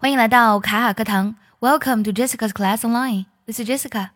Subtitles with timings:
[0.00, 3.26] 欢迎来到卡卡课堂，Welcome to Jessica's Class Online.
[3.46, 4.10] This is Jessica.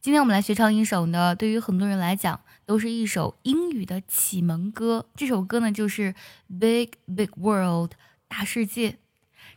[0.00, 5.06] 今天我们来学唱一首呢，对于很多人来讲都是一首英语的启蒙歌。
[5.16, 6.12] 这首歌呢就是
[6.60, 7.90] 《Big Big World》
[8.28, 8.98] 大世界。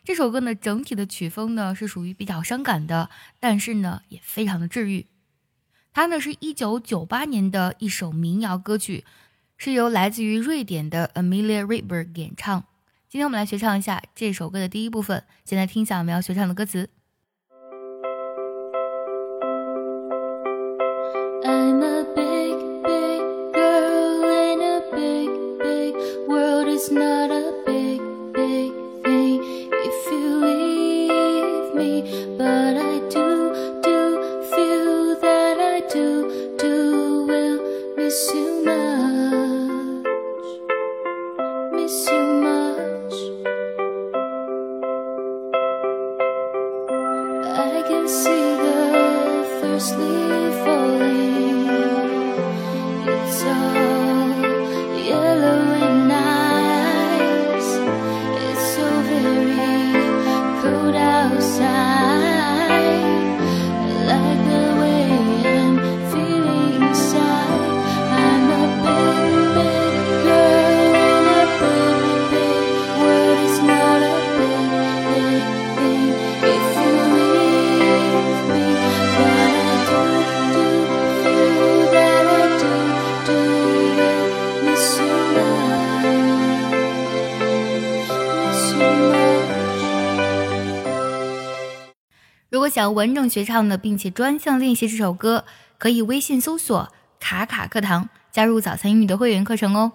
[0.03, 5.05] 这首歌呢整体的曲风呢是属于比较伤感的，但是呢也非常的治愈。
[5.93, 9.05] 它呢是一九九八年的一首民谣歌曲，
[9.59, 12.63] 是由来自于瑞典的 Amelia Rydberg 演唱。
[13.11, 16.89] 今天我们来学唱一下这首歌的第一部分，先来听一下我们要学唱的歌词。
[49.81, 51.67] Closely falling,
[53.07, 53.90] it's all.
[92.61, 95.45] 如果想要完整学唱的，并且专项练习这首歌，
[95.79, 99.91] 可以微信搜索“卡卡课堂”，加入早餐英语的会员课程哦。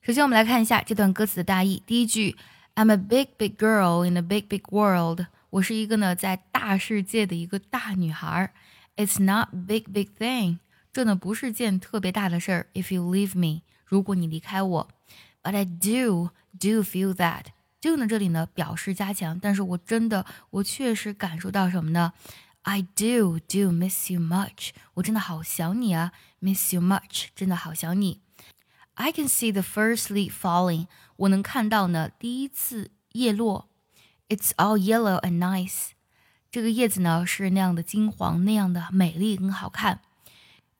[0.00, 1.82] 首先，我们来看一下这段歌词的大意。
[1.84, 2.36] 第一句
[2.74, 5.26] ：I'm a big big girl in a big big world。
[5.50, 8.50] 我是一个呢在大世界的一个大女孩。
[8.96, 10.56] It's not big big thing。
[10.94, 12.66] 这呢不是件特别大的事儿。
[12.72, 14.88] If you leave me，如果你离开我。
[15.42, 17.48] But I do do feel that。
[17.80, 22.12] 就呢，这里呢表示加强，但是我真的，我确实感受到什么呢
[22.62, 28.20] ？I do do miss you much，我真的好想你啊，miss you much，真的好想你。
[28.94, 30.86] I can see the first leaf falling，
[31.16, 33.68] 我能看到呢第一次叶落。
[34.28, 35.92] It's all yellow and nice，
[36.50, 40.02] 这个叶子呢是那样的金黄，那样的美丽跟好看。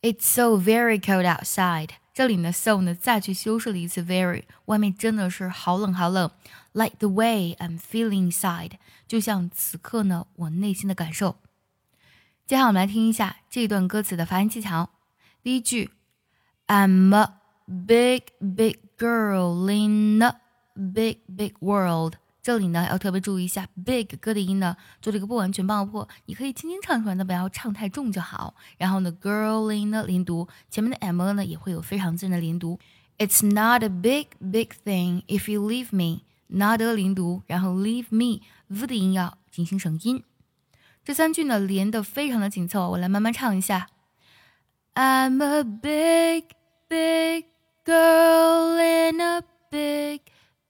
[0.02, 1.90] It's so very cold outside。
[2.19, 6.31] 这里呢，so 呢再去修饰了一次 very，外面真的是好冷好冷。
[6.71, 8.73] Like the way I'm feeling inside，
[9.07, 11.37] 就像此刻呢我内心的感受。
[12.45, 14.89] 接下来我们来听一下这段歌词的发音技巧。
[15.41, 15.91] 第一句，
[16.67, 17.33] I'm a
[17.67, 20.35] big big girl in a
[20.75, 22.13] big big world。
[22.42, 28.54] 这里呢要特别注意一下，big 哥的音呢做了一个不完全爆破，你可以轻轻唱出来，但不要唱太重就好。
[28.78, 32.78] 然后呢，girl in 呢连读，前面的 m 呢也会有非常自然的连读。
[33.18, 36.22] It's not a big big thing if you leave me。
[36.46, 40.24] not 连读，然后 leave me v 的音要进行省音。
[41.04, 43.88] 这三句呢连的非常的紧凑，我来慢慢唱一下。
[44.94, 46.44] I'm a big
[46.88, 47.44] big
[47.84, 50.22] girl in a big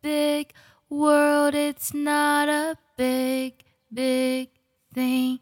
[0.02, 0.48] big
[0.89, 1.53] world.
[1.55, 3.53] It's not a big,
[3.91, 4.49] big
[4.93, 5.39] thing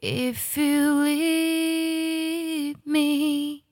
[0.00, 3.64] if you leave me.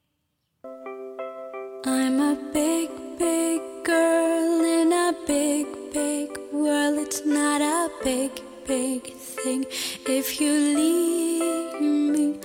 [1.85, 6.99] I'm a big, big girl in a big, big world.
[6.99, 8.31] It's not a big,
[8.67, 9.65] big thing
[10.07, 12.41] if you leave me.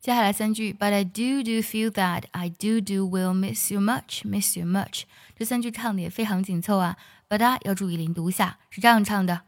[0.00, 4.64] 接下来三句，But I do do feel that I do do will miss you much, miss you
[4.64, 5.02] much。
[5.38, 6.96] 这三句唱的也非常紧凑啊。
[7.27, 9.41] 表达要注意连读下，是这样唱的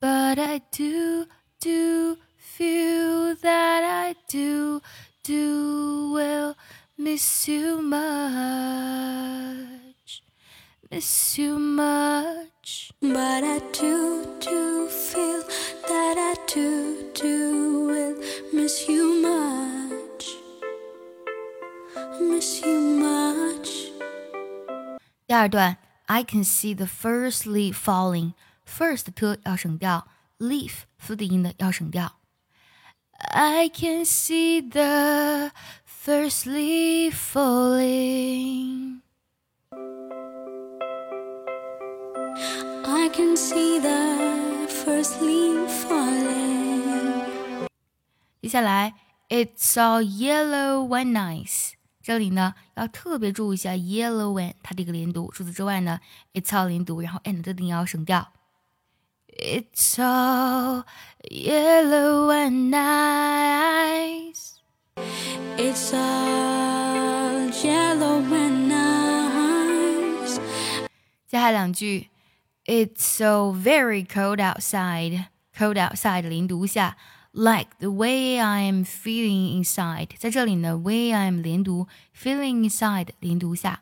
[0.00, 1.26] ：But I do
[1.58, 4.80] do feel that I do
[5.24, 6.54] do will
[6.96, 9.10] miss you much,
[10.90, 12.90] miss you much.
[13.00, 15.42] But I do do feel
[15.88, 18.16] that I do do will
[18.52, 20.36] miss you much,
[22.20, 23.90] miss you much.
[25.26, 25.76] 第二段。
[26.09, 28.33] I can see the first leaf falling.
[28.65, 30.07] First 的要省掉，
[30.39, 32.19] leaf 夫的音呢要省掉。
[33.31, 35.51] I can see the
[35.85, 39.01] first leaf falling.
[42.87, 47.67] I can see the first leaf falling.
[48.41, 48.93] 接下来，
[49.29, 51.73] It's all yellow and nice.
[52.01, 55.31] 这里呢要特别注意一下 yellow and 它这个连读。
[55.31, 55.99] 除此之外呢，
[56.33, 58.31] it's all 连读，然后 and 的音要省掉。
[59.37, 60.85] It's all
[61.29, 64.51] yellow and nice.
[65.57, 70.35] It's all yellow and nice.
[71.27, 72.09] 接下来两句，
[72.65, 75.25] It's so very cold outside.
[75.57, 76.97] Cold outside 零读下
[77.31, 80.09] ，like the way I am feeling inside。
[80.17, 83.81] 在这里呢，way I am 连读，feeling inside 零读下。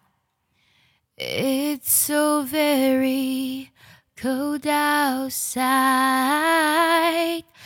[1.15, 3.69] It's so very
[4.19, 5.63] cold outside,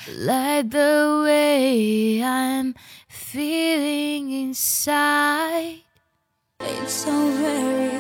[0.08, 2.74] like the way I'm
[3.08, 5.84] feeling inside.
[6.60, 7.92] It's so very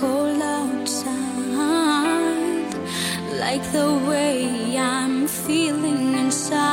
[0.00, 1.12] cold outside,
[3.38, 6.67] like the way I'm feeling inside.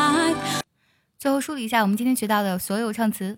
[1.26, 3.38] 最后梳理一下我们今天学到的所有唱词。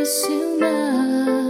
[0.00, 1.43] miss you much.